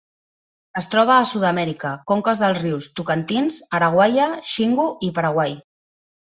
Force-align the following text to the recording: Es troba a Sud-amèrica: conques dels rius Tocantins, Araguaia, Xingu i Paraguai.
Es 0.79 0.87
troba 0.93 1.13
a 1.23 1.27
Sud-amèrica: 1.31 1.91
conques 2.13 2.41
dels 2.45 2.63
rius 2.65 2.89
Tocantins, 3.01 3.61
Araguaia, 3.81 4.29
Xingu 4.57 4.91
i 5.11 5.15
Paraguai. 5.21 5.59